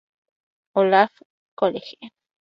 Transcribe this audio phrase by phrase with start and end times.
[0.73, 1.11] Olaf
[1.53, 1.99] College.